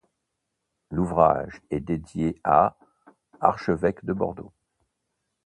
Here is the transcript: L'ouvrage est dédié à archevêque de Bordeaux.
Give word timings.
L'ouvrage 0.89 1.61
est 1.69 1.79
dédié 1.79 2.35
à 2.43 2.75
archevêque 3.39 4.03
de 4.03 4.13
Bordeaux. 4.13 4.51